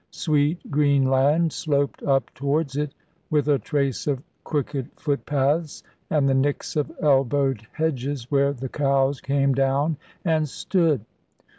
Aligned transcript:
Sweet 0.09 0.71
green 0.71 1.11
land 1.11 1.53
sloped 1.53 2.01
up 2.01 2.33
towards 2.33 2.75
it, 2.75 2.91
with 3.29 3.47
a 3.47 3.59
trace 3.59 4.07
of 4.07 4.23
crooked 4.43 4.89
footpaths, 4.97 5.83
and 6.09 6.27
the 6.27 6.33
nicks 6.33 6.75
of 6.75 6.91
elbowed 7.03 7.67
hedges, 7.73 8.31
where 8.31 8.51
the 8.51 8.67
cows 8.69 9.21
came 9.21 9.53
down 9.53 9.97
and 10.25 10.49
stood. 10.49 11.05